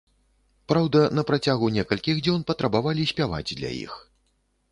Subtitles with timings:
[0.71, 3.93] Праўда, на працягу некалькіх дзён патрабавалі спяваць для іх.